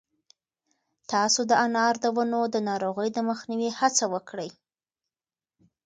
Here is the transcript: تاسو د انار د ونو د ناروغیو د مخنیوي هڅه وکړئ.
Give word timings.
تاسو 1.11 1.41
د 1.49 1.51
انار 1.65 1.93
د 2.03 2.05
ونو 2.15 2.41
د 2.53 2.55
ناروغیو 2.69 3.15
د 3.15 3.19
مخنیوي 3.29 3.69
هڅه 3.79 4.03
وکړئ. 4.13 4.49